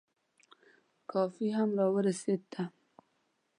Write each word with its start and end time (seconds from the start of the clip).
کافي 1.11 1.47
هم 1.57 1.69
را 1.79 1.87
ورسېده. 1.95 2.63